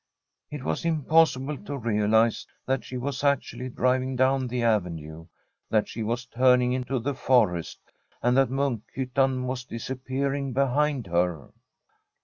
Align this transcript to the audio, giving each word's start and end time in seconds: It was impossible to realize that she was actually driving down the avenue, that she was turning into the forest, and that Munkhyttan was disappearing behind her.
It 0.49 0.63
was 0.63 0.83
impossible 0.83 1.59
to 1.59 1.77
realize 1.77 2.47
that 2.65 2.83
she 2.83 2.97
was 2.97 3.23
actually 3.23 3.69
driving 3.69 4.15
down 4.15 4.47
the 4.47 4.63
avenue, 4.63 5.27
that 5.69 5.87
she 5.87 6.01
was 6.01 6.25
turning 6.25 6.73
into 6.73 6.97
the 6.97 7.13
forest, 7.13 7.79
and 8.23 8.35
that 8.35 8.49
Munkhyttan 8.49 9.45
was 9.45 9.63
disappearing 9.63 10.53
behind 10.53 11.05
her. 11.05 11.51